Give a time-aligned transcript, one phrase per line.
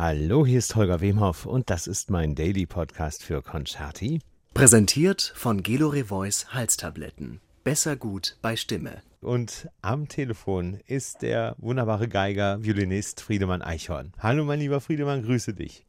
[0.00, 4.20] Hallo, hier ist Holger Wemhoff und das ist mein Daily Podcast für Concerti.
[4.54, 7.40] Präsentiert von Gelore Voice Halstabletten.
[7.64, 9.02] Besser gut bei Stimme.
[9.20, 14.12] Und am Telefon ist der wunderbare Geiger, Violinist Friedemann Eichhorn.
[14.22, 15.84] Hallo, mein lieber Friedemann, grüße dich.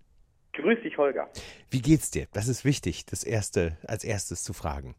[0.53, 1.29] Grüß dich, Holger.
[1.69, 2.25] Wie geht's dir?
[2.33, 4.95] Das ist wichtig, das erste als erstes zu fragen.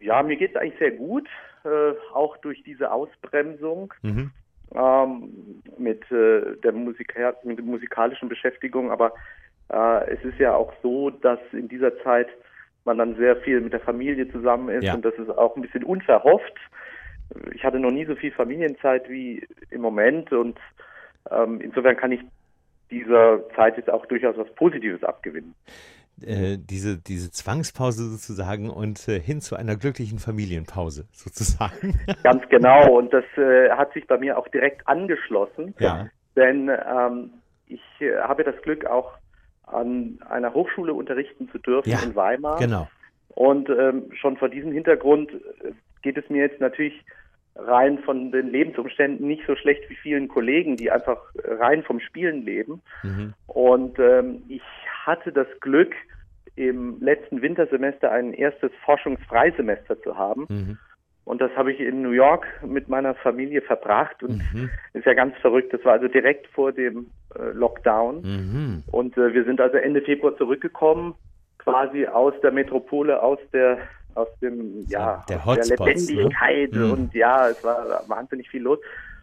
[0.00, 1.28] Ja, mir geht's eigentlich sehr gut,
[1.62, 4.32] äh, auch durch diese Ausbremsung mhm.
[4.74, 8.90] Ähm, mit, äh, der Musika mit der musikalischen Beschäftigung.
[8.90, 9.12] Aber
[9.68, 12.28] äh, es ist ja auch so, dass in dieser Zeit
[12.84, 14.94] man dann sehr viel mit der Familie zusammen ist ja.
[14.94, 16.58] und das ist auch ein bisschen unverhofft.
[17.54, 20.58] Ich hatte noch nie so viel Familienzeit wie im Moment und
[21.30, 22.20] ähm, insofern kann ich
[22.90, 25.54] dieser Zeit jetzt auch durchaus was Positives abgewinnen.
[26.20, 31.98] Äh, diese, diese Zwangspause sozusagen und äh, hin zu einer glücklichen Familienpause sozusagen.
[32.22, 36.08] Ganz genau und das äh, hat sich bei mir auch direkt angeschlossen, ja.
[36.36, 37.30] denn ähm,
[37.66, 39.12] ich äh, habe das Glück auch
[39.66, 42.58] an einer Hochschule unterrichten zu dürfen ja, in Weimar.
[42.58, 42.88] Genau.
[43.30, 47.04] Und ähm, schon vor diesem Hintergrund äh, geht es mir jetzt natürlich
[47.54, 52.44] rein von den Lebensumständen nicht so schlecht wie vielen Kollegen, die einfach rein vom Spielen
[52.44, 52.82] leben.
[53.02, 53.34] Mhm.
[53.46, 54.62] Und ähm, ich
[55.04, 55.94] hatte das Glück,
[56.56, 60.46] im letzten Wintersemester ein erstes Forschungsfreisemester zu haben.
[60.48, 60.78] Mhm.
[61.24, 64.70] Und das habe ich in New York mit meiner Familie verbracht und mhm.
[64.92, 65.72] ist ja ganz verrückt.
[65.72, 67.06] Das war also direkt vor dem
[67.38, 68.22] äh, Lockdown.
[68.22, 68.82] Mhm.
[68.90, 71.14] Und äh, wir sind also Ende Februar zurückgekommen,
[71.58, 73.78] quasi aus der Metropole, aus der
[74.14, 75.84] aus dem ja der, aus der ne?
[75.84, 76.92] Lebendigkeit ne?
[76.92, 78.78] und ja, es war wahnsinnig viel los.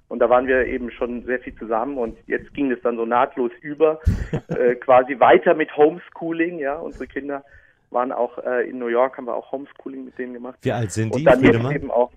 [0.08, 3.06] Und da waren wir eben schon sehr viel zusammen und jetzt ging es dann so
[3.06, 4.00] nahtlos über,
[4.48, 7.44] äh, quasi weiter mit Homeschooling, ja, unsere Kinder
[7.92, 10.58] waren auch äh, in New York, haben wir auch Homeschooling mit denen gemacht.
[10.62, 11.20] Wie alt sind die?
[11.20, 12.12] Und dann jetzt eben auch,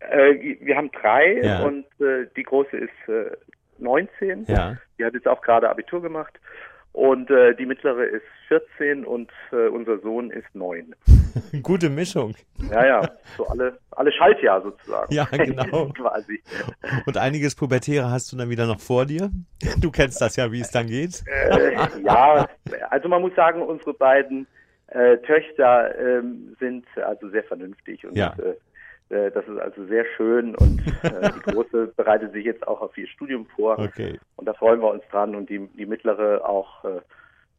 [0.00, 1.64] äh, wir haben drei ja.
[1.64, 3.30] und äh, die große ist äh,
[3.78, 4.44] 19.
[4.48, 4.76] Ja.
[4.98, 6.38] Die hat jetzt auch gerade Abitur gemacht.
[6.94, 10.94] Und äh, die mittlere ist 14 und äh, unser Sohn ist 9.
[11.62, 12.36] Gute Mischung.
[12.70, 15.12] Ja, ja, so alle, alle Schaltjahr sozusagen.
[15.12, 15.88] Ja, genau.
[15.96, 16.40] Quasi.
[17.04, 19.28] Und einiges Pubertäre hast du dann wieder noch vor dir?
[19.80, 21.24] Du kennst das ja, wie es dann geht.
[21.26, 21.74] Äh,
[22.04, 22.48] ja,
[22.90, 24.46] also man muss sagen, unsere beiden
[24.86, 28.36] äh, Töchter ähm, sind also sehr vernünftig und ja.
[29.10, 32.96] Äh, das ist also sehr schön und äh, die Große bereitet sich jetzt auch auf
[32.96, 33.78] ihr Studium vor.
[33.78, 34.18] Okay.
[34.36, 37.00] Und da freuen wir uns dran und die, die Mittlere auch äh,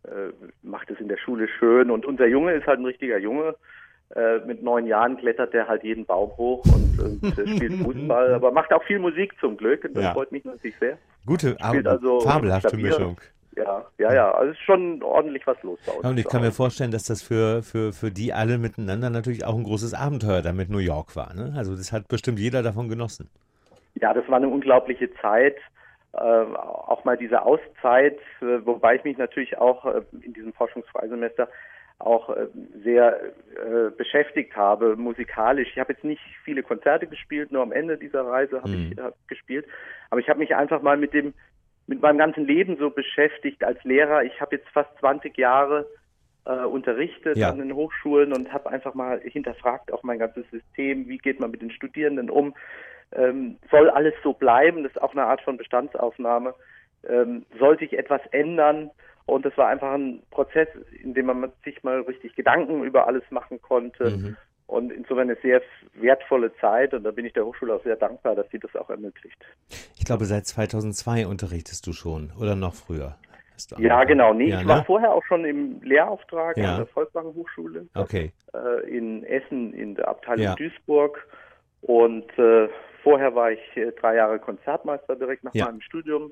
[0.08, 0.34] äh,
[0.64, 1.92] macht es in der Schule schön.
[1.92, 3.56] Und unser Junge ist halt ein richtiger Junge.
[4.16, 8.36] Äh, mit neun Jahren klettert er halt jeden Baum hoch und, und äh, spielt Fußball,
[8.36, 10.14] aber macht auch viel Musik zum Glück und das ja.
[10.14, 11.00] freut mich natürlich sehr.
[11.26, 13.20] Gute, spielt also fabelhafte Mischung.
[13.56, 14.32] Ja, ja, ja.
[14.32, 16.04] Also es ist schon ordentlich was los bei uns.
[16.04, 19.46] Ja, und ich kann mir vorstellen, dass das für, für, für die alle miteinander natürlich
[19.46, 21.34] auch ein großes Abenteuer da mit New York war.
[21.34, 21.54] Ne?
[21.56, 23.30] Also das hat bestimmt jeder davon genossen.
[23.96, 25.56] Ja, das war eine unglaubliche Zeit.
[26.14, 31.50] Äh, auch mal diese Auszeit, äh, wobei ich mich natürlich auch äh, in diesem Forschungsfreisemester
[32.00, 32.48] auch äh,
[32.84, 33.20] sehr
[33.56, 35.70] äh, beschäftigt habe, musikalisch.
[35.72, 38.92] Ich habe jetzt nicht viele Konzerte gespielt, nur am Ende dieser Reise habe mhm.
[38.92, 39.66] ich äh, gespielt.
[40.10, 41.34] Aber ich habe mich einfach mal mit dem
[41.88, 44.24] mit meinem ganzen Leben so beschäftigt als Lehrer.
[44.24, 45.88] Ich habe jetzt fast 20 Jahre
[46.46, 47.50] äh, unterrichtet ja.
[47.50, 51.08] an den Hochschulen und habe einfach mal hinterfragt auch mein ganzes System.
[51.08, 52.56] Wie geht man mit den Studierenden um?
[53.12, 54.84] Ähm, soll alles so bleiben?
[54.84, 56.56] Das ist auch eine Art von Bestandsaufnahme.
[57.08, 58.90] Ähm, sollte ich etwas ändern?
[59.28, 60.68] Und das war einfach ein Prozess,
[61.02, 64.12] in dem man sich mal richtig Gedanken über alles machen konnte.
[64.12, 64.38] Mhm.
[64.68, 65.62] Und insofern eine sehr
[65.94, 68.90] wertvolle Zeit und da bin ich der Hochschule auch sehr dankbar, dass sie das auch
[68.90, 69.38] ermöglicht.
[69.98, 73.16] Ich glaube, seit 2002 unterrichtest du schon oder noch früher?
[73.78, 74.34] Ja, genau.
[74.34, 74.84] Nee, ja, ich war ne?
[74.86, 76.72] vorher auch schon im Lehrauftrag ja.
[76.72, 78.34] an der Volkswagen Hochschule okay.
[78.54, 80.56] Äh, in Essen in der Abteilung ja.
[80.56, 81.26] Duisburg.
[81.82, 82.68] Und äh,
[83.04, 86.30] vorher war ich äh, drei Jahre Konzertmeister direkt nach meinem Studium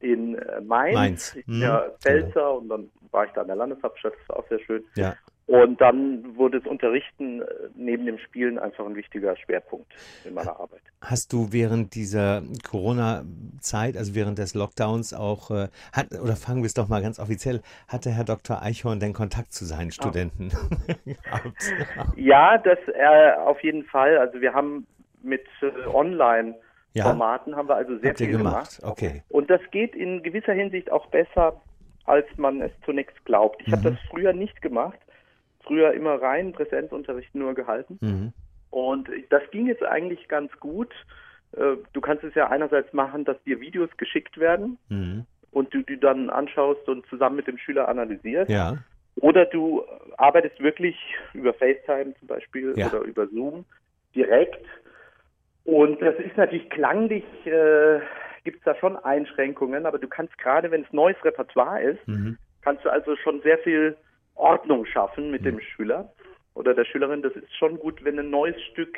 [0.00, 0.94] in äh, Mainz.
[0.94, 1.36] Mainz.
[1.46, 1.98] Ja mhm.
[2.00, 4.84] Pfälzer und dann war ich da an der Landeshauptstadt, das war auch sehr schön.
[4.94, 5.14] Ja.
[5.46, 7.44] Und dann wurde das Unterrichten äh,
[7.76, 9.86] neben dem Spielen einfach ein wichtiger Schwerpunkt
[10.24, 10.80] in meiner Arbeit.
[11.00, 16.66] Hast du während dieser Corona-Zeit, also während des Lockdowns auch, äh, hat, oder fangen wir
[16.66, 18.60] es doch mal ganz offiziell, hatte Herr Dr.
[18.60, 19.92] Eichhorn denn Kontakt zu seinen ah.
[19.92, 20.50] Studenten
[22.16, 24.18] ja, das äh, auf jeden Fall.
[24.18, 24.84] Also wir haben
[25.22, 26.56] mit äh, Online
[27.00, 28.78] Formaten haben wir also sehr Habt viel gemacht.
[28.78, 28.98] gemacht.
[28.98, 29.22] Okay.
[29.28, 31.60] Und das geht in gewisser Hinsicht auch besser,
[32.04, 33.60] als man es zunächst glaubt.
[33.60, 33.72] Ich mhm.
[33.72, 34.98] habe das früher nicht gemacht
[35.66, 37.98] früher immer rein Präsenzunterricht nur gehalten.
[38.00, 38.32] Mhm.
[38.70, 40.92] Und das ging jetzt eigentlich ganz gut.
[41.52, 45.26] Äh, du kannst es ja einerseits machen, dass dir Videos geschickt werden mhm.
[45.50, 48.50] und du die dann anschaust und zusammen mit dem Schüler analysierst.
[48.50, 48.78] Ja.
[49.16, 49.82] Oder du
[50.18, 50.96] arbeitest wirklich
[51.32, 52.88] über FaceTime zum Beispiel ja.
[52.88, 53.64] oder über Zoom
[54.14, 54.64] direkt.
[55.64, 58.00] Und das ist natürlich klanglich äh,
[58.46, 62.38] gibt es da schon Einschränkungen, aber du kannst gerade, wenn es neues Repertoire ist, mhm.
[62.62, 63.96] kannst du also schon sehr viel
[64.36, 65.46] Ordnung schaffen mit mhm.
[65.46, 66.12] dem Schüler
[66.54, 67.22] oder der Schülerin.
[67.22, 68.96] Das ist schon gut, wenn ein neues Stück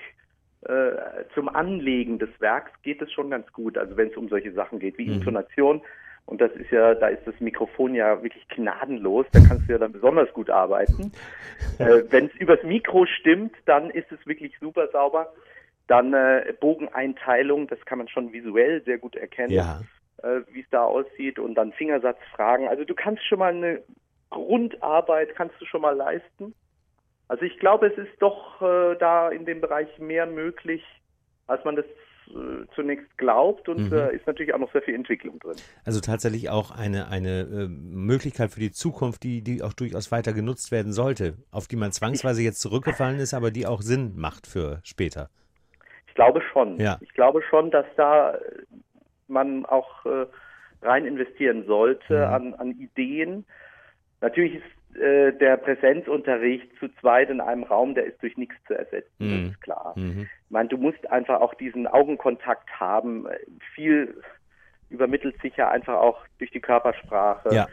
[0.63, 3.79] äh, zum Anlegen des Werks geht es schon ganz gut.
[3.79, 5.15] Also wenn es um solche Sachen geht wie mhm.
[5.15, 5.83] Intonation.
[6.27, 9.25] Und das ist ja, da ist das Mikrofon ja wirklich gnadenlos.
[9.33, 11.11] Da kannst du ja dann besonders gut arbeiten.
[11.79, 15.33] äh, wenn es übers Mikro stimmt, dann ist es wirklich super sauber.
[15.87, 19.81] Dann äh, Bogeneinteilung, das kann man schon visuell sehr gut erkennen, ja.
[20.23, 21.39] äh, wie es da aussieht.
[21.39, 22.69] Und dann Fingersatzfragen.
[22.69, 23.83] Also du kannst schon mal eine
[24.31, 26.55] Grundarbeit kannst du schon mal leisten.
[27.29, 30.83] Also ich glaube, es ist doch äh, da in dem Bereich mehr möglich,
[31.47, 31.85] als man das
[32.29, 33.97] äh, zunächst glaubt und mhm.
[33.97, 35.57] äh, ist natürlich auch noch sehr viel Entwicklung drin.
[35.85, 40.33] Also tatsächlich auch eine, eine äh, Möglichkeit für die Zukunft, die, die auch durchaus weiter
[40.33, 44.47] genutzt werden sollte, auf die man zwangsweise jetzt zurückgefallen ist, aber die auch Sinn macht
[44.47, 45.31] für später.
[46.07, 46.79] Ich glaube schon.
[46.79, 46.99] Ja.
[47.01, 48.39] Ich glaube schon, dass da
[49.27, 50.27] man auch äh,
[50.83, 52.35] rein investieren sollte mhm.
[52.35, 53.45] an, an Ideen.
[54.21, 58.75] Natürlich ist äh, der Präsenzunterricht zu zweit in einem Raum, der ist durch nichts zu
[58.75, 59.45] ersetzen, mhm.
[59.45, 59.93] das ist klar.
[59.97, 60.29] Mhm.
[60.45, 63.27] Ich meine, du musst einfach auch diesen Augenkontakt haben.
[63.75, 64.21] Viel
[64.91, 67.55] übermittelt sich ja einfach auch durch die Körpersprache.
[67.55, 67.67] Ja.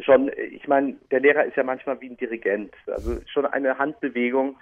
[0.00, 2.74] Schon, ich meine, der Lehrer ist ja manchmal wie ein Dirigent.
[2.86, 4.56] Also schon eine Handbewegung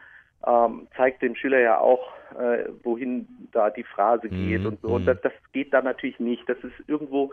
[0.46, 4.66] ähm, zeigt dem Schüler ja auch, äh, wohin da die Phrase geht mhm.
[4.66, 4.88] und so.
[4.88, 5.06] Und mhm.
[5.06, 6.48] das, das geht da natürlich nicht.
[6.48, 7.32] Das ist irgendwo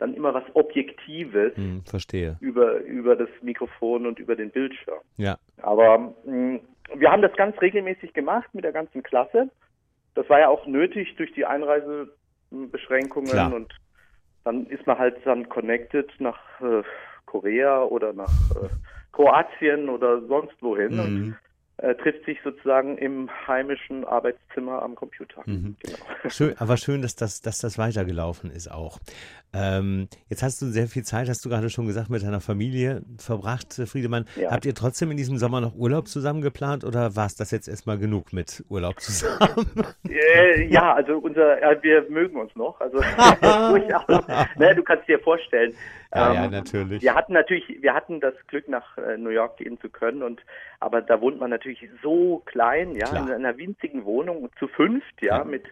[0.00, 2.36] dann immer was Objektives hm, verstehe.
[2.40, 4.98] Über, über das Mikrofon und über den Bildschirm.
[5.16, 5.38] Ja.
[5.58, 6.60] Aber mh, hm,
[6.94, 9.50] wir haben das ganz regelmäßig gemacht mit der ganzen Klasse.
[10.14, 13.54] Das war ja auch nötig durch die Einreisebeschränkungen Klar.
[13.54, 13.72] und
[14.44, 16.82] dann ist man halt dann connected nach äh,
[17.26, 18.68] Korea oder nach äh,
[19.12, 20.96] Kroatien oder sonst wohin.
[20.96, 21.36] Mhm.
[21.82, 25.42] Äh, trifft sich sozusagen im heimischen Arbeitszimmer am Computer.
[25.46, 25.76] Mhm.
[25.80, 25.98] Genau.
[26.28, 28.98] Schön, aber schön, dass das, dass das weitergelaufen ist auch.
[29.54, 33.02] Ähm, jetzt hast du sehr viel Zeit, hast du gerade schon gesagt, mit deiner Familie
[33.16, 34.26] verbracht, äh, Friedemann.
[34.36, 34.50] Ja.
[34.50, 37.66] Habt ihr trotzdem in diesem Sommer noch Urlaub zusammen geplant oder war es das jetzt
[37.66, 39.70] erstmal genug mit Urlaub zusammen?
[40.08, 42.80] Äh, ja, also unser, äh, wir mögen uns noch.
[42.80, 42.98] Also
[43.40, 44.26] durchaus.
[44.56, 45.72] ne, du kannst dir vorstellen.
[46.14, 47.02] Ja, ähm, ja, natürlich.
[47.02, 50.40] Wir hatten natürlich, wir hatten das Glück, nach äh, New York gehen zu können und
[50.80, 53.26] aber da wohnt man natürlich so klein, ja, Klar.
[53.28, 55.44] in einer winzigen Wohnung zu fünft, ja, ja.
[55.44, 55.64] mit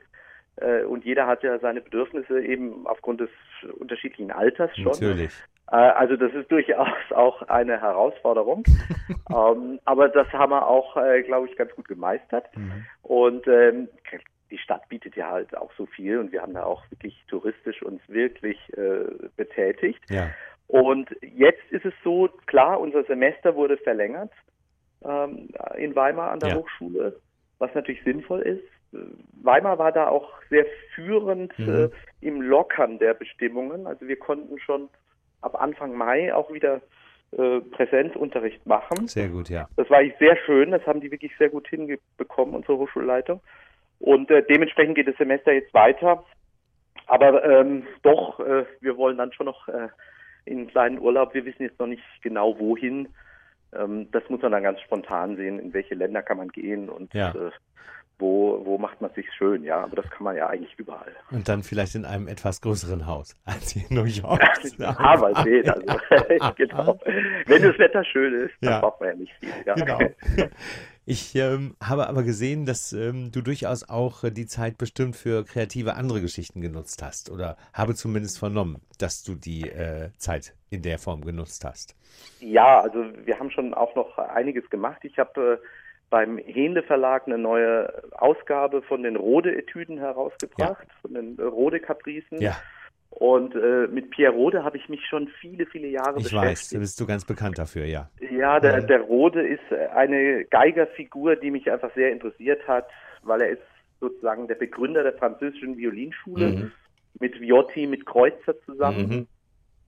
[0.57, 3.31] äh, und jeder hat ja seine Bedürfnisse eben aufgrund des
[3.79, 4.93] unterschiedlichen Alters schon.
[4.93, 5.33] Natürlich.
[5.71, 8.65] Äh, also das ist durchaus auch eine Herausforderung.
[9.31, 12.55] ähm, aber das haben wir auch, äh, glaube ich, ganz gut gemeistert.
[12.57, 12.85] Mhm.
[13.03, 13.89] Und ähm,
[14.51, 17.83] die Stadt bietet ja halt auch so viel und wir haben da auch wirklich touristisch
[17.83, 19.05] uns wirklich äh,
[19.37, 20.01] betätigt.
[20.11, 20.31] Ja.
[20.67, 24.33] Und jetzt ist es so, klar, unser Semester wurde verlängert
[25.05, 26.57] ähm, in Weimar an der ja.
[26.57, 27.21] Hochschule,
[27.59, 28.63] was natürlich sinnvoll ist.
[29.43, 31.91] Weimar war da auch sehr führend mhm.
[31.91, 33.87] äh, im Lockern der Bestimmungen.
[33.87, 34.89] Also wir konnten schon
[35.41, 36.81] ab Anfang Mai auch wieder
[37.33, 39.07] äh, Präsenzunterricht machen.
[39.07, 39.69] Sehr gut, ja.
[39.77, 40.71] Das war sehr schön.
[40.71, 43.41] Das haben die wirklich sehr gut hinbekommen, unsere Hochschulleitung.
[43.99, 46.25] Und äh, dementsprechend geht das Semester jetzt weiter.
[47.07, 49.89] Aber ähm, doch, äh, wir wollen dann schon noch äh,
[50.45, 51.35] in einen kleinen Urlaub.
[51.35, 53.09] Wir wissen jetzt noch nicht genau wohin.
[53.73, 57.13] Ähm, das muss man dann ganz spontan sehen, in welche Länder kann man gehen und
[57.15, 57.31] ja.
[57.31, 57.51] äh,
[58.19, 61.13] wo, wo macht man sich schön, ja, aber das kann man ja eigentlich überall.
[61.31, 64.43] Und dann vielleicht in einem etwas größeren Haus als in New York.
[64.79, 66.99] ja, mal sehen, also, genau.
[67.47, 68.81] Wenn das Wetter schön ist, dann ja.
[68.81, 69.51] braucht man ja nicht viel.
[69.65, 69.75] Ja.
[69.75, 69.99] Genau.
[71.11, 75.43] Ich ähm, habe aber gesehen, dass ähm, du durchaus auch äh, die Zeit bestimmt für
[75.43, 80.83] kreative andere Geschichten genutzt hast oder habe zumindest vernommen, dass du die äh, Zeit in
[80.83, 81.97] der Form genutzt hast.
[82.41, 85.03] Ja, also wir haben schon auch noch einiges gemacht.
[85.03, 85.67] Ich habe äh,
[86.11, 90.95] beim Hende Verlag eine neue Ausgabe von den Rode-Etüden herausgebracht, ja.
[91.01, 92.39] von den Rode-Kapricen.
[92.39, 92.55] Ja.
[93.11, 96.33] Und äh, mit Pierre Rode habe ich mich schon viele, viele Jahre ich beschäftigt.
[96.33, 98.11] Ich weiß, da bist du ganz bekannt dafür, ja.
[98.31, 102.87] Ja, der, der Rode ist eine Geigerfigur, die mich einfach sehr interessiert hat,
[103.23, 103.63] weil er ist
[104.01, 106.73] sozusagen der Begründer der französischen Violinschule mhm.
[107.19, 109.09] mit Viotti, mit Kreuzer zusammen.
[109.09, 109.27] Mhm.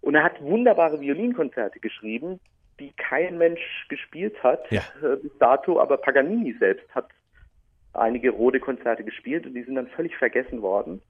[0.01, 2.41] Und er hat wunderbare Violinkonzerte geschrieben,
[2.81, 4.81] die kein Mensch gespielt hat ja.
[5.03, 7.09] äh, bis dato, aber Paganini selbst hat
[7.93, 11.03] einige Rode-Konzerte gespielt und die sind dann völlig vergessen worden.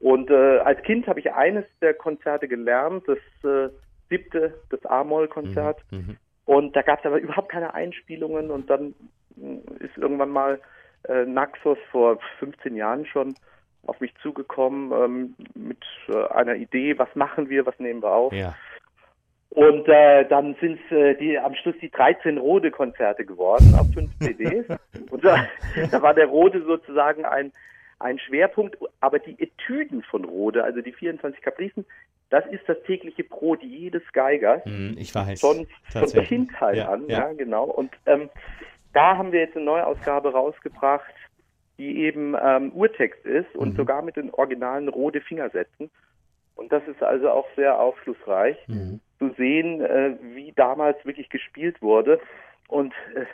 [0.00, 3.70] Und äh, als Kind habe ich eines der Konzerte gelernt, das äh,
[4.08, 5.80] siebte, das A-Moll-Konzert.
[5.90, 5.98] Mhm.
[5.98, 6.16] mhm.
[6.46, 8.94] Und da gab es aber überhaupt keine Einspielungen und dann
[9.40, 10.60] äh, ist irgendwann mal
[11.08, 13.34] äh, Naxos vor 15 Jahren schon
[13.86, 18.32] auf mich zugekommen ähm, mit äh, einer Idee, was machen wir, was nehmen wir auf.
[18.32, 18.54] Ja.
[19.50, 24.10] Und äh, dann sind es äh, die am Schluss die 13 Rode-Konzerte geworden auf fünf
[24.20, 24.66] CDs.
[25.10, 25.44] Und da,
[25.90, 27.52] da war der Rode sozusagen ein
[28.00, 31.84] ein Schwerpunkt, aber die Etüden von Rode, also die 24 Kapricen,
[32.30, 34.64] das ist das tägliche Brot jedes Geigers.
[34.64, 35.40] Hm, ich weiß.
[35.40, 37.18] Schon von Kindheit ja, an, ja.
[37.18, 37.64] ja, genau.
[37.64, 38.30] Und ähm,
[38.92, 41.12] da haben wir jetzt eine Neuausgabe rausgebracht,
[41.76, 43.76] die eben ähm, Urtext ist und mhm.
[43.76, 45.90] sogar mit den originalen Rode Fingersätzen.
[46.54, 49.00] Und das ist also auch sehr aufschlussreich mhm.
[49.18, 52.20] zu sehen, äh, wie damals wirklich gespielt wurde.
[52.68, 53.24] Und äh,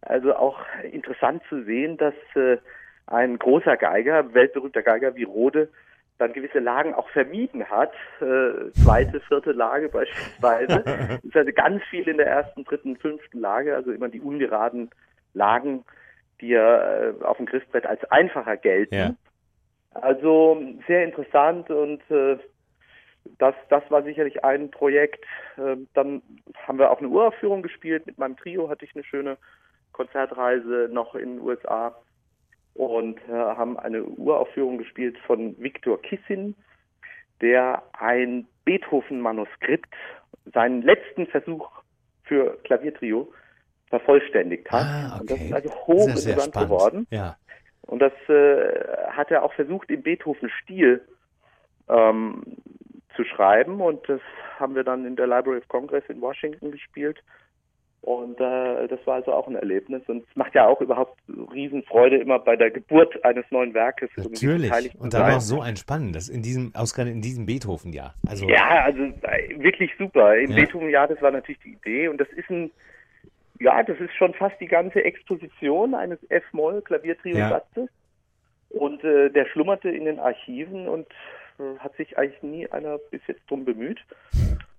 [0.00, 0.58] also auch
[0.90, 2.58] interessant zu sehen, dass äh,
[3.06, 5.68] ein großer Geiger, weltberühmter Geiger wie Rode,
[6.18, 10.84] dann gewisse Lagen auch vermieden hat, äh, zweite, vierte Lage beispielsweise.
[11.18, 14.90] Es ist also ganz viel in der ersten, dritten, fünften Lage, also immer die ungeraden
[15.32, 15.84] Lagen,
[16.40, 18.94] die ja äh, auf dem Griffbrett als einfacher gelten.
[18.94, 19.14] Ja.
[19.94, 22.38] Also sehr interessant und äh,
[23.38, 25.24] das, das war sicherlich ein Projekt.
[25.56, 26.22] Äh, dann
[26.66, 28.06] haben wir auch eine Uraufführung gespielt.
[28.06, 29.36] Mit meinem Trio hatte ich eine schöne
[29.92, 31.94] Konzertreise noch in den USA
[32.74, 36.54] und äh, haben eine Uraufführung gespielt von Viktor Kissin,
[37.40, 39.94] der ein Beethoven-Manuskript,
[40.52, 41.70] seinen letzten Versuch
[42.24, 43.32] für Klaviertrio,
[43.88, 44.84] vervollständigt hat.
[44.84, 45.20] Ah, okay.
[45.20, 47.06] Und das ist also hochinteressant geworden.
[47.10, 47.36] Ja.
[47.82, 51.06] Und das äh, hat er auch versucht, im Beethoven-Stil
[51.88, 52.42] ähm,
[53.14, 53.80] zu schreiben.
[53.80, 54.20] Und das
[54.58, 57.22] haben wir dann in der Library of Congress in Washington gespielt.
[58.04, 60.02] Und äh, das war also auch ein Erlebnis.
[60.08, 64.10] Und es macht ja auch überhaupt Riesenfreude, immer bei der Geburt eines neuen Werkes.
[64.16, 64.70] Natürlich.
[65.00, 68.14] Und dann auch so ein spannendes, in diesem, ausgerechnet in diesem Beethoven-Jahr.
[68.28, 70.36] Also, ja, also äh, wirklich super.
[70.36, 70.56] Im ja.
[70.56, 72.08] Beethoven-Jahr, das war natürlich die Idee.
[72.08, 72.70] Und das ist ein,
[73.58, 77.88] ja, das ist schon fast die ganze Exposition eines F-Moll-Klaviertrio-Satzes.
[77.88, 78.78] Ja.
[78.78, 81.06] Und äh, der schlummerte in den Archiven und
[81.58, 84.04] äh, hat sich eigentlich nie einer bis jetzt drum bemüht.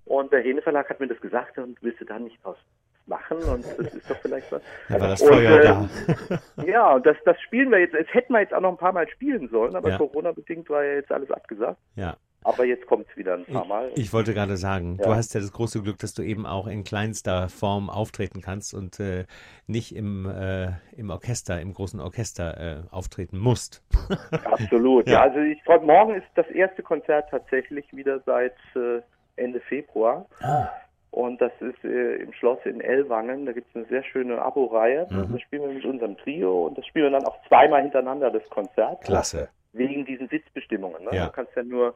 [0.06, 2.58] Und der Hene Verlag hat mir das gesagt und willst da nicht was
[3.08, 4.62] machen und das ist doch vielleicht was.
[4.90, 6.64] Ja, war das Feuer und, äh, da.
[6.66, 8.94] ja, und das, das spielen wir jetzt, das hätten wir jetzt auch noch ein paar
[8.94, 9.98] Mal spielen sollen, aber ja.
[9.98, 11.80] Corona-bedingt war ja jetzt alles abgesagt.
[11.96, 12.18] Ja.
[12.46, 13.90] Aber jetzt kommt es wieder ein paar Mal.
[13.96, 15.06] Ich, ich wollte gerade sagen, ja.
[15.08, 18.76] du hast ja das große Glück, dass du eben auch in kleinster Form auftreten kannst
[18.76, 19.26] und äh,
[19.66, 23.84] nicht im, äh, im Orchester, im großen Orchester äh, auftreten musst.
[24.44, 25.14] Absolut, ja.
[25.14, 25.22] ja.
[25.24, 29.02] Also ich freue morgen ist das erste Konzert tatsächlich wieder seit äh,
[29.38, 30.28] Ende Februar.
[30.40, 30.70] Ah.
[31.16, 33.46] Und das ist äh, im Schloss in Ellwangen.
[33.46, 35.08] Da gibt es eine sehr schöne Abo-Reihe.
[35.10, 35.32] Mhm.
[35.32, 38.44] Das spielen wir mit unserem Trio und das spielen wir dann auch zweimal hintereinander, das
[38.50, 39.02] Konzert.
[39.06, 39.48] Klasse.
[39.72, 41.06] Wegen diesen Sitzbestimmungen.
[41.06, 41.12] Ne?
[41.16, 41.28] Ja.
[41.28, 41.96] Du kannst ja nur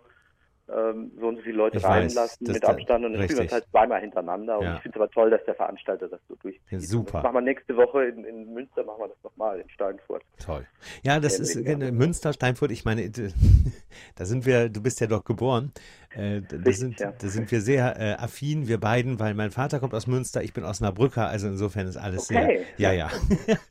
[0.75, 3.45] ähm, so und so viele Leute ich reinlassen weiß, mit Abstand und dann spielen wir
[3.45, 4.59] es halt zweimal hintereinander.
[4.59, 4.75] Und ja.
[4.75, 6.71] ich finde es aber toll, dass der Veranstalter das so durchzieht.
[6.71, 7.13] Ja, super.
[7.13, 10.23] Das machen wir nächste Woche in, in Münster, machen wir das nochmal in Steinfurt.
[10.43, 10.65] Toll.
[11.03, 13.09] Ja, das ist äh, Münster, Steinfurt, ich meine,
[14.15, 15.71] da sind wir, du bist ja doch geboren.
[16.15, 17.13] Äh, da, sind, ja.
[17.19, 20.53] da sind wir sehr äh, affin, wir beiden, weil mein Vater kommt aus Münster, ich
[20.53, 22.65] bin aus Nabrücker, also insofern ist alles okay.
[22.77, 22.91] sehr.
[22.91, 23.09] Ja, ja.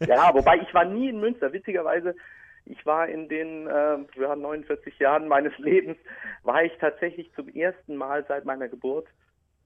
[0.06, 2.14] ja, wobei ich war nie in Münster, witzigerweise
[2.70, 5.96] ich war in den äh, ja, 49 Jahren meines Lebens,
[6.42, 9.06] war ich tatsächlich zum ersten Mal seit meiner Geburt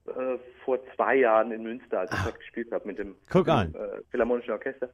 [0.07, 3.71] äh, vor zwei Jahren in Münster, als ich dort gespielt habe mit dem, Guck an.
[3.71, 4.89] Dem, äh, Philharmonischen Orchester.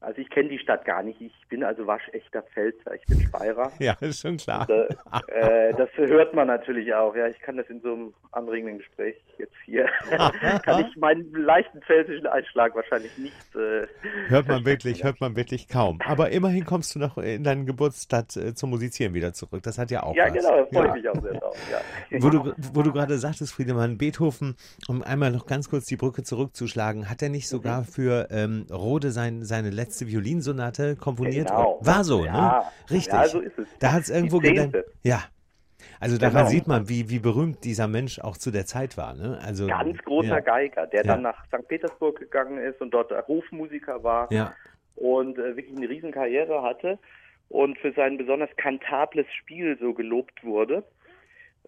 [0.00, 1.20] Also ich kenne die Stadt gar nicht.
[1.20, 2.94] Ich bin also waschechter Pfälzer.
[2.94, 3.72] Ich bin Speyerer.
[3.80, 4.66] Ja, ist schon klar.
[4.68, 7.14] Und, äh, das hört man natürlich auch.
[7.16, 9.86] Ja, ich kann das in so einem anregenden Gespräch jetzt hier,
[10.62, 13.34] kann ich meinen leichten pfälzischen Einschlag wahrscheinlich nicht.
[13.54, 13.86] Äh,
[14.28, 15.98] hört man wirklich, hört man wirklich kaum.
[16.06, 19.62] Aber immerhin kommst du noch in deine Geburtsstadt äh, zum Musizieren wieder zurück.
[19.62, 20.34] Das hat ja auch Ja, was.
[20.34, 20.96] genau, da freue ja.
[20.96, 21.56] ich mich auch sehr drauf.
[21.70, 21.80] Ja.
[22.22, 24.56] Wo du, wo du gerade sagtest, Friedemann, Beethoven,
[24.88, 27.84] um einmal noch ganz kurz die Brücke zurückzuschlagen, hat er nicht sogar mhm.
[27.86, 31.48] für ähm, Rode sein, seine letzte letzte Violinsonate komponiert.
[31.48, 31.78] Genau.
[31.80, 32.32] War so, ja.
[32.32, 32.62] ne?
[32.90, 33.12] Richtig.
[33.12, 33.68] Ja, so ist es.
[33.78, 34.84] Da hat es irgendwo gedacht.
[35.02, 35.22] Ja.
[36.00, 36.48] Also daran genau.
[36.48, 39.14] sieht man, wie, wie berühmt dieser Mensch auch zu der Zeit war.
[39.14, 39.38] Ne?
[39.42, 40.40] Also, Ganz großer ja.
[40.40, 41.06] Geiger, der ja.
[41.06, 41.68] dann nach St.
[41.68, 44.52] Petersburg gegangen ist und dort Hofmusiker war ja.
[44.96, 46.98] und äh, wirklich eine Riesenkarriere hatte
[47.48, 50.82] und für sein besonders kantables Spiel so gelobt wurde.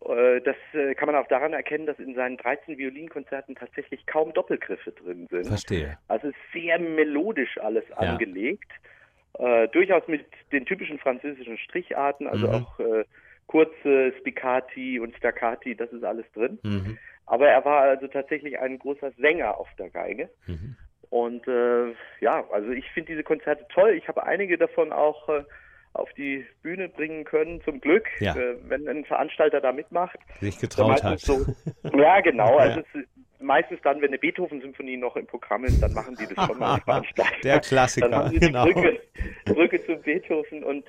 [0.05, 4.33] Äh, das äh, kann man auch daran erkennen, dass in seinen 13 Violinkonzerten tatsächlich kaum
[4.33, 5.47] Doppelgriffe drin sind.
[5.47, 5.99] Verstehe.
[6.09, 7.97] Also sehr melodisch alles ja.
[7.97, 8.71] angelegt.
[9.39, 12.55] Äh, durchaus mit den typischen französischen Stricharten, also mhm.
[12.55, 13.05] auch äh,
[13.47, 16.59] kurze Spiccati und Staccati, das ist alles drin.
[16.63, 16.99] Mhm.
[17.27, 20.31] Aber er war also tatsächlich ein großer Sänger auf der Geige.
[20.47, 20.77] Mhm.
[21.11, 23.93] Und äh, ja, also ich finde diese Konzerte toll.
[23.93, 25.45] Ich habe einige davon auch äh,
[25.99, 28.35] auf die Bühne bringen können, zum Glück, ja.
[28.37, 30.19] äh, wenn ein Veranstalter da mitmacht.
[30.41, 31.21] Sich getraut hat.
[31.21, 31.45] So,
[31.97, 32.59] ja, genau.
[32.67, 33.03] Also ja.
[33.41, 36.77] meistens dann, wenn eine Beethoven-Symphonie noch im Programm ist, dann machen die das schon mal,
[36.77, 37.41] die Veranstalter.
[37.43, 38.65] Der Klassiker, dann haben sie genau.
[38.65, 39.01] Die Brücke,
[39.45, 40.85] Brücke zu Beethoven und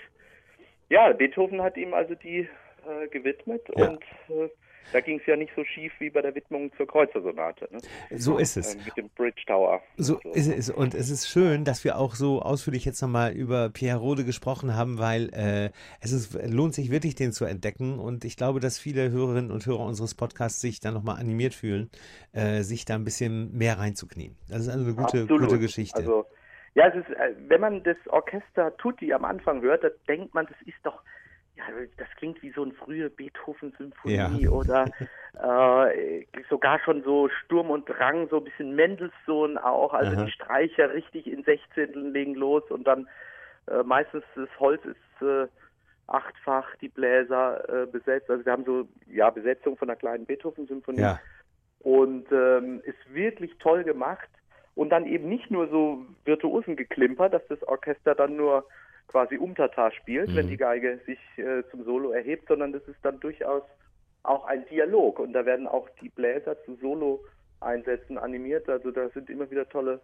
[0.89, 3.89] ja, Beethoven hat ihm also die äh, gewidmet ja.
[3.89, 4.49] und äh,
[4.93, 7.67] Da ging es ja nicht so schief wie bei der Widmung zur Kreuzersonate.
[7.71, 7.79] Ne?
[8.15, 8.75] So ist es.
[8.75, 9.81] Ähm, mit dem Bridge Tower.
[9.97, 10.69] So, so ist es.
[10.69, 14.75] Und es ist schön, dass wir auch so ausführlich jetzt nochmal über Pierre Rode gesprochen
[14.75, 17.99] haben, weil äh, es ist, lohnt sich wirklich, den zu entdecken.
[17.99, 21.89] Und ich glaube, dass viele Hörerinnen und Hörer unseres Podcasts sich dann nochmal animiert fühlen,
[22.33, 24.37] äh, sich da ein bisschen mehr reinzuknien.
[24.49, 25.97] Das ist also eine gute, gute Geschichte.
[25.97, 26.25] Also,
[26.75, 30.45] ja, es ist, äh, wenn man das Orchester Tutti am Anfang hört, da denkt man,
[30.45, 31.01] das ist doch
[31.57, 31.63] ja,
[31.97, 34.49] das klingt wie so eine frühe Beethoven-Symphonie ja.
[34.49, 34.85] oder
[35.33, 39.93] äh, sogar schon so Sturm und Drang, so ein bisschen Mendelssohn auch.
[39.93, 40.25] Also Aha.
[40.25, 43.07] die Streicher richtig in Sechzehnteln legen los und dann
[43.67, 45.47] äh, meistens das Holz ist äh,
[46.05, 48.29] achtfach, die Bläser äh, besetzt.
[48.29, 51.19] Also wir haben so ja Besetzung von einer kleinen Beethoven-Symphonie ja.
[51.79, 54.29] und ähm, ist wirklich toll gemacht.
[54.75, 58.63] Und dann eben nicht nur so virtuosen geklimpert, dass das Orchester dann nur
[59.07, 60.35] quasi Umtata spielt, mhm.
[60.35, 63.63] wenn die Geige sich äh, zum Solo erhebt, sondern das ist dann durchaus
[64.23, 68.67] auch ein Dialog und da werden auch die Bläser zu Solo-Einsätzen animiert.
[68.67, 70.01] Also da sind immer wieder tolle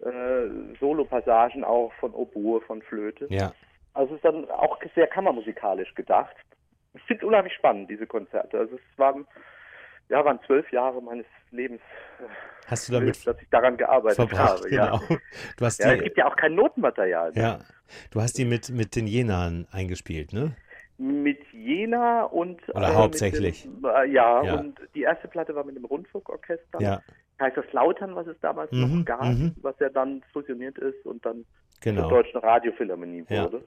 [0.00, 0.48] äh,
[0.80, 3.26] Solo-Passagen auch von Oboe, von Flöte.
[3.30, 3.52] Ja.
[3.94, 6.34] Also es ist dann auch sehr kammermusikalisch gedacht.
[6.94, 8.58] Ich finde es unheimlich spannend, diese Konzerte.
[8.58, 9.26] Also es waren,
[10.12, 11.80] ja, waren zwölf Jahre meines Lebens
[12.20, 12.24] äh,
[12.66, 14.68] Hast du damit dass ich daran gearbeitet verbracht, habe.
[14.68, 15.00] Genau.
[15.08, 15.18] Ja.
[15.56, 17.32] Du hast ja, die, es gibt ja auch kein Notenmaterial.
[17.34, 17.60] Ja,
[18.12, 20.54] du hast die mit, mit den Jenaen eingespielt, ne?
[20.98, 23.62] Mit Jena und Oder äh, hauptsächlich.
[23.64, 26.80] Dem, äh, ja, ja, und die erste Platte war mit dem Rundfunkorchester.
[26.80, 27.00] Ja.
[27.38, 29.54] Kaiserslautern, was es damals Mhm, noch gab, mhm.
[29.62, 31.44] was ja dann fusioniert ist und dann
[31.80, 32.02] Genau.
[32.02, 33.44] zur Deutschen Radiophilharmonie Ja.
[33.44, 33.64] wurde.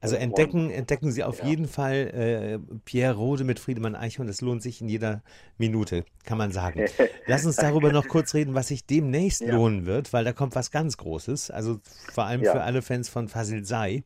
[0.00, 1.46] Also entdecken, entdecken Sie auf Ja.
[1.46, 4.28] jeden Fall äh, Pierre Rode mit Friedemann Eichhorn.
[4.28, 5.22] Das lohnt sich in jeder
[5.56, 6.84] Minute, kann man sagen.
[7.26, 9.54] Lass uns darüber noch kurz reden, was sich demnächst Ja.
[9.54, 11.50] lohnen wird, weil da kommt was ganz Großes.
[11.50, 11.80] Also
[12.12, 12.52] vor allem Ja.
[12.52, 14.04] für alle Fans von Fasil Say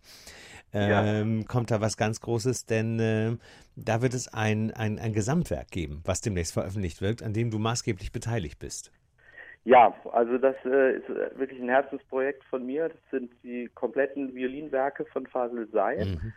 [0.72, 1.04] Ja.
[1.04, 3.36] ähm, kommt da was ganz Großes, denn äh,
[3.76, 7.58] da wird es ein, ein, ein Gesamtwerk geben, was demnächst veröffentlicht wird, an dem du
[7.58, 8.90] maßgeblich beteiligt bist.
[9.64, 12.88] Ja, also das äh, ist äh, wirklich ein Herzensprojekt von mir.
[12.88, 16.04] Das sind die kompletten Violinwerke von Fasel Say.
[16.04, 16.32] Mhm.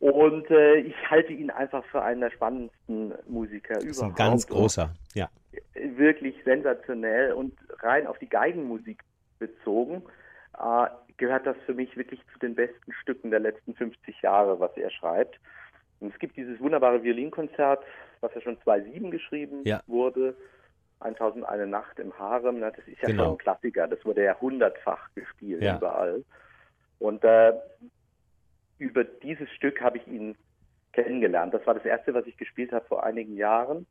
[0.00, 4.20] Und äh, ich halte ihn einfach für einen der spannendsten Musiker Das ist überhaupt.
[4.20, 5.28] ein ganz großer, ja.
[5.74, 9.02] wirklich sensationell und rein auf die Geigenmusik
[9.38, 10.02] bezogen,
[10.58, 14.76] äh, gehört das für mich wirklich zu den besten Stücken der letzten 50 Jahre, was
[14.76, 15.38] er schreibt.
[16.00, 17.82] Und es gibt dieses wunderbare Violinkonzert,
[18.20, 19.80] was ja schon 2007 geschrieben Ja.
[19.86, 20.34] wurde,
[21.04, 22.60] 1001 Nacht im Harem.
[22.60, 23.24] Na, Das ist ja Genau.
[23.24, 25.76] schon ein Klassiker, das wurde ja hundertfach gespielt Ja.
[25.76, 26.24] überall.
[26.98, 27.52] Und äh,
[28.78, 30.36] über dieses Stück habe ich ihn
[30.92, 31.54] kennengelernt.
[31.54, 33.86] Das war das erste, was ich gespielt habe vor einigen Jahren.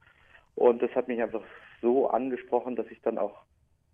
[0.55, 1.43] Und das hat mich einfach
[1.81, 3.43] so angesprochen, dass ich dann auch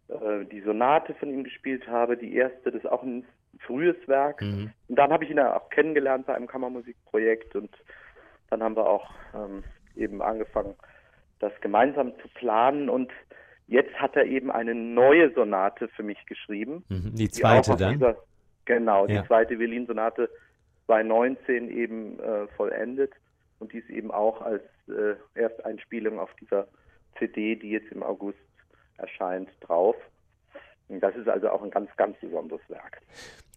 [0.09, 2.17] äh, die Sonate von ihm gespielt habe.
[2.17, 3.25] Die erste, das ist auch ein
[3.59, 4.41] frühes Werk.
[4.41, 4.71] Mhm.
[4.87, 7.55] Und dann habe ich ihn auch kennengelernt bei einem Kammermusikprojekt.
[7.55, 7.75] Und
[8.49, 9.63] dann haben wir auch ähm,
[9.95, 10.75] eben angefangen,
[11.39, 12.89] das gemeinsam zu planen.
[12.89, 13.11] Und
[13.67, 16.83] jetzt hat er eben eine neue Sonate für mich geschrieben.
[16.89, 17.11] Mhm.
[17.15, 17.93] Die die zweite auf dann.
[17.93, 18.15] Dieser,
[18.65, 19.25] genau, die Ja.
[19.25, 20.29] zweite Violinsonate
[20.85, 23.13] 2019 eben äh, vollendet
[23.59, 26.67] und die ist eben auch als äh, Ersteinspielung auf dieser
[27.17, 28.39] CD, die jetzt im August
[28.97, 29.95] erscheint, drauf.
[30.89, 33.01] Das ist also auch ein ganz, ganz besonderes Werk.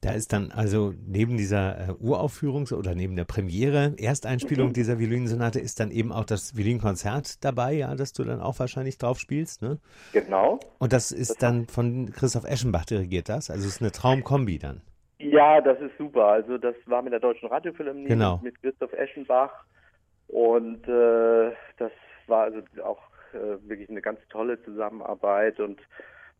[0.02, 4.72] Da ist dann also neben dieser äh, Uraufführung oder neben der Premiere, Ersteinspielung Mhm.
[4.74, 8.98] dieser Violinsonate ist dann eben auch das Violinkonzert dabei, ja, das du dann auch wahrscheinlich
[8.98, 9.78] drauf spielst, ne?
[10.12, 10.58] Genau.
[10.78, 14.82] Und das ist dann von Christoph Eschenbach dirigiert das, also es ist eine Traumkombi dann.
[15.18, 16.26] Ja, das ist super.
[16.26, 18.40] Also das war mit der Deutschen Radiophilharmonie Genau.
[18.42, 19.52] mit Christoph Eschenbach
[20.26, 21.92] und äh, das
[22.26, 23.00] war also auch
[23.34, 25.80] äh, wirklich eine ganz tolle Zusammenarbeit und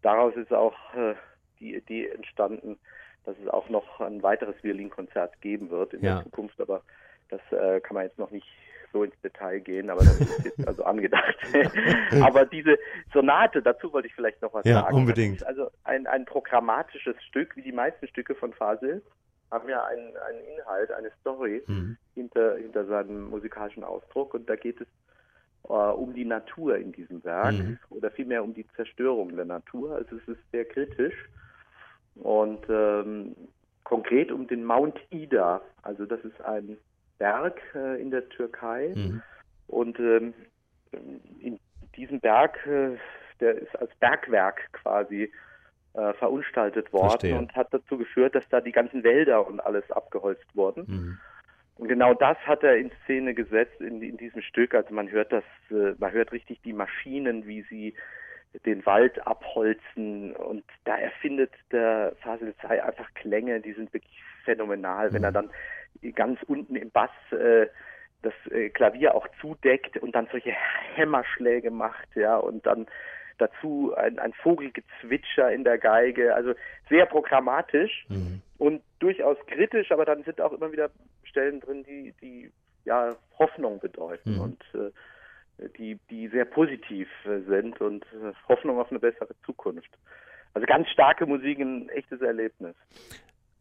[0.03, 1.15] daraus ist auch äh,
[1.61, 2.79] die Idee entstanden,
[3.25, 6.17] dass es auch noch ein weiteres Violinkonzert geben wird in Ja.
[6.17, 6.83] der Zukunft, aber
[7.29, 8.47] das äh, kann man jetzt noch nicht
[8.93, 11.37] so ins Detail gehen, aber das ist jetzt also angedacht.
[12.21, 12.77] aber diese
[13.15, 14.97] Sonate, dazu wollte ich vielleicht noch was Ja, sagen.
[14.97, 15.47] unbedingt.
[15.47, 19.03] Also ein, ein programmatisches Stück, wie die meisten Stücke von Fasil,
[19.51, 21.97] haben ja einen, einen Inhalt, eine Story Mhm.
[22.15, 24.89] hinter, hinter seinem musikalischen Ausdruck und da geht es
[25.69, 27.79] um die Natur in diesem Werk Mhm.
[27.91, 29.95] oder vielmehr um die Zerstörung der Natur.
[29.95, 31.15] Also es ist sehr kritisch
[32.17, 33.35] und ähm,
[33.85, 35.61] konkret um den Mount Ida.
[35.83, 36.77] Also das ist ein
[37.19, 39.23] Berg äh, in der Türkei Mhm.
[39.69, 40.35] und ähm,
[41.41, 41.59] in
[41.97, 42.97] diesem Berg, äh,
[43.41, 45.33] der ist als Bergwerk quasi
[45.95, 47.39] äh, verunstaltet worden Verstehe.
[47.39, 50.85] und hat dazu geführt, dass da die ganzen Wälder und alles abgeholzt wurden.
[50.87, 51.19] Mhm.
[51.79, 54.75] Und genau das hat er in Szene gesetzt in, in diesem Stück.
[54.75, 57.95] Also man hört das, äh, man hört richtig die Maschinen, wie sie
[58.67, 65.13] den Wald abholzen und da erfindet der Fasil Say einfach Klänge, die sind wirklich phänomenal.
[65.13, 65.51] Wenn er dann
[66.15, 67.67] ganz unten im Bass äh,
[68.23, 70.53] das äh, Klavier auch zudeckt und dann solche
[70.95, 72.87] Hämmerschläge macht, ja, und dann
[73.39, 76.55] dazu ein, ein Vogelgezwitscher in der Geige, also
[76.89, 78.43] sehr programmatisch mhm.
[78.59, 80.91] und durchaus kritisch, aber dann sind auch immer wieder
[81.25, 82.51] Stellen drin, die, die
[82.85, 84.41] ja Hoffnung bedeuten mhm.
[84.41, 89.91] und äh, die, die sehr positiv äh, sind und äh, Hoffnung auf eine bessere Zukunft.
[90.55, 92.75] Also ganz starke Musik, ein echtes Erlebnis.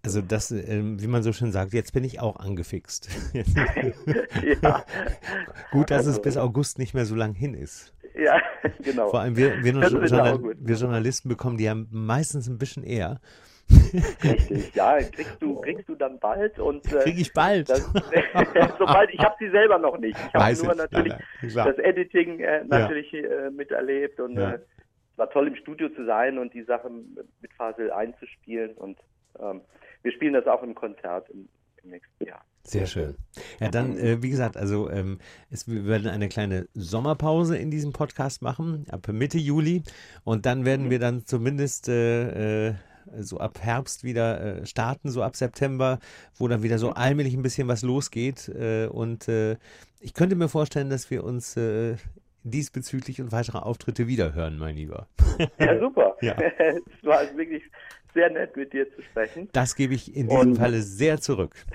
[0.04, 3.10] Also das, äh, wie man so schön sagt, jetzt bin ich auch angefixt.
[3.34, 4.84] ja.
[5.72, 7.94] Gut, dass also, es bis August nicht mehr so lang hin ist.
[8.26, 8.42] Ja,
[8.80, 9.10] genau.
[9.10, 13.20] Vor allem wir, wir, Journal wir Journalisten bekommen die ja meistens ein bisschen eher.
[14.24, 17.70] Richtig, ja, kriegst du, kriegst du dann bald und äh, krieg ich bald.
[17.70, 17.82] Das,
[18.78, 20.18] sobald ich habe sie selber noch nicht.
[20.28, 23.20] Ich habe nur natürlich nein, nein, das Editing äh, natürlich ja.
[23.22, 24.52] äh, miterlebt und ja.
[24.52, 29.00] äh, es war toll im Studio zu sein und die Sachen mit Fasel einzuspielen und
[29.40, 29.62] ähm,
[30.04, 31.48] wir spielen das auch im Konzert im,
[31.84, 32.44] im nächsten Jahr.
[32.63, 33.15] Sehr schön.
[33.60, 37.91] Ja, dann, äh, wie gesagt, also ähm, es, wir werden eine kleine Sommerpause in diesem
[37.91, 39.84] Podcast machen, ab Mitte Juli.
[40.24, 42.74] Und dann werden wir dann zumindest äh, äh,
[43.20, 46.00] so ab Herbst wieder äh, starten, so ab September,
[46.36, 48.48] wo dann wieder so allmählich ein bisschen was losgeht.
[48.50, 49.58] Äh, und äh,
[50.00, 51.58] ich könnte mir vorstellen, dass wir uns
[52.44, 55.08] diesbezüglich und weitere Auftritte wiederhören, mein Lieber.
[55.60, 56.15] Ja, super.
[56.22, 56.34] Ja.
[56.60, 57.63] es war wirklich
[58.13, 59.50] sehr nett, mit dir zu sprechen.
[59.54, 61.56] Das gebe ich in diesem und, Falle sehr zurück.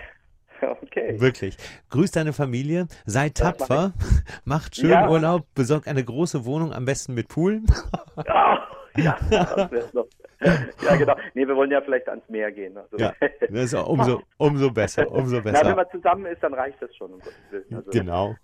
[0.62, 1.20] Okay.
[1.20, 1.55] Wirklich.
[1.90, 3.92] Grüß deine Familie, sei tapfer,
[4.46, 5.07] macht schön ja.
[5.07, 7.61] Urlaub, besorg eine große Wohnung, am besten mit Pool.
[8.27, 11.16] ja, ja, ja, genau.
[11.35, 12.77] Nee, wir wollen ja vielleicht ans Meer gehen.
[12.77, 12.96] Also.
[12.96, 15.61] Ja, das ist umso, umso besser, umso besser.
[15.62, 17.12] Na, wenn man zusammen ist, dann reicht das schon.
[17.12, 17.20] Um
[17.70, 18.35] also, genau.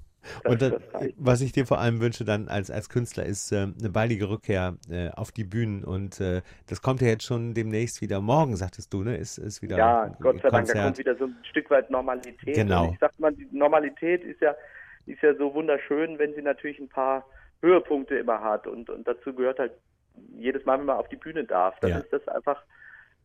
[0.45, 0.75] Und das,
[1.17, 4.77] was ich dir vor allem wünsche dann als, als Künstler ist äh, eine baldige Rückkehr
[4.91, 8.21] äh, auf die Bühnen und äh, das kommt ja jetzt schon demnächst wieder.
[8.21, 9.17] Morgen, sagtest du, ne?
[9.17, 12.55] Ist, ist wieder Ja, Gott sei Dank, da kommt wieder so ein Stück weit Normalität.
[12.55, 12.87] Genau.
[12.87, 14.55] Und ich sag mal, die Normalität ist ja,
[15.07, 17.27] ist ja so wunderschön, wenn sie natürlich ein paar
[17.61, 19.73] Höhepunkte immer hat und, und dazu gehört halt
[20.37, 21.99] jedes Mal, wenn man auf die Bühne darf, dann ja.
[21.99, 22.63] ist das einfach,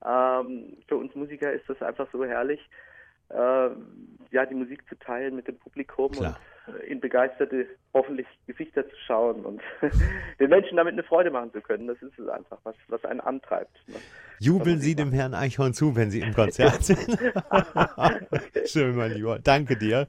[0.05, 2.62] ähm, für uns Musiker ist das einfach so herrlich,
[3.30, 3.70] äh,
[4.32, 6.40] ja, die Musik zu teilen mit dem Publikum Klar.
[6.68, 9.62] und äh, in begeisterte, hoffentlich Gesichter zu schauen und
[10.40, 11.88] den Menschen damit eine Freude machen zu können.
[11.88, 13.76] Das ist es einfach, was, was einen antreibt.
[13.88, 13.96] Ne?
[14.40, 17.18] Jubeln Sie dem Herrn Eichhorn zu, wenn Sie im Konzert sind.
[17.50, 18.42] okay.
[18.66, 19.40] Schön, mein Lieber.
[19.40, 20.08] Danke dir.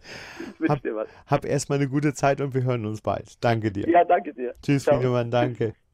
[0.60, 1.08] Ich hab, dir was.
[1.26, 3.42] Hab erstmal eine gute Zeit und wir hören uns bald.
[3.42, 3.88] Danke dir.
[3.88, 4.54] Ja, danke dir.
[4.62, 5.30] Tschüss, Friedemann.
[5.30, 5.74] Danke.